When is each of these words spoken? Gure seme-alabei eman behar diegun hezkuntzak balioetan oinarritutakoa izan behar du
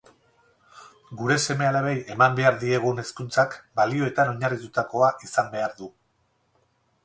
Gure 1.19 1.35
seme-alabei 1.43 1.93
eman 2.15 2.33
behar 2.41 2.57
diegun 2.65 3.03
hezkuntzak 3.05 3.55
balioetan 3.83 4.35
oinarritutakoa 4.35 5.15
izan 5.31 5.57
behar 5.57 5.81
du 5.83 5.95